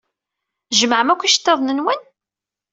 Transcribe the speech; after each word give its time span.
Tjemɛem 0.69 1.09
akk 1.09 1.23
iceṭṭiḍen-nwen? 1.23 2.01